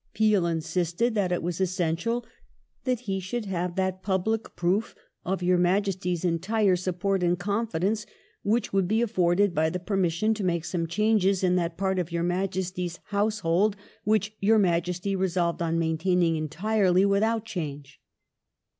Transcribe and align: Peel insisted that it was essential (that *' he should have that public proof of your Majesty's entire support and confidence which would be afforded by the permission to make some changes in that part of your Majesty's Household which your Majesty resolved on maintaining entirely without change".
Peel 0.15 0.47
insisted 0.47 1.13
that 1.13 1.31
it 1.31 1.43
was 1.43 1.61
essential 1.61 2.25
(that 2.85 3.01
*' 3.01 3.01
he 3.01 3.19
should 3.19 3.45
have 3.45 3.75
that 3.75 4.01
public 4.01 4.55
proof 4.55 4.95
of 5.23 5.43
your 5.43 5.59
Majesty's 5.59 6.25
entire 6.25 6.75
support 6.75 7.21
and 7.21 7.37
confidence 7.37 8.07
which 8.41 8.73
would 8.73 8.87
be 8.87 9.03
afforded 9.03 9.53
by 9.53 9.69
the 9.69 9.77
permission 9.77 10.33
to 10.33 10.43
make 10.43 10.65
some 10.65 10.87
changes 10.87 11.43
in 11.43 11.55
that 11.57 11.77
part 11.77 11.99
of 11.99 12.11
your 12.11 12.23
Majesty's 12.23 12.97
Household 13.09 13.75
which 14.03 14.35
your 14.39 14.57
Majesty 14.57 15.15
resolved 15.15 15.61
on 15.61 15.77
maintaining 15.77 16.35
entirely 16.35 17.05
without 17.05 17.45
change". 17.45 18.01